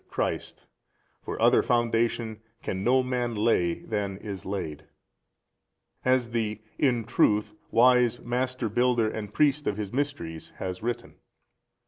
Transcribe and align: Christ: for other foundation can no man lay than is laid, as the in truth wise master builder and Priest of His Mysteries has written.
Christ: 0.09 0.65
for 1.21 1.39
other 1.39 1.61
foundation 1.61 2.41
can 2.63 2.83
no 2.83 3.03
man 3.03 3.35
lay 3.35 3.81
than 3.83 4.17
is 4.17 4.47
laid, 4.47 4.85
as 6.03 6.31
the 6.31 6.59
in 6.79 7.03
truth 7.05 7.53
wise 7.69 8.19
master 8.19 8.67
builder 8.67 9.07
and 9.07 9.31
Priest 9.31 9.67
of 9.67 9.77
His 9.77 9.93
Mysteries 9.93 10.53
has 10.55 10.81
written. 10.81 11.17